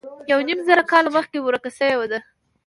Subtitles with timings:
[0.31, 2.19] یو نیم زر کاله مخکې ورکه شوې ده.